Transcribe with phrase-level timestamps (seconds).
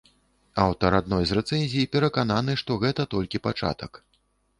[0.61, 4.01] Аўтар адной з рэцэнзій перакананы, што гэта толькі пачатак.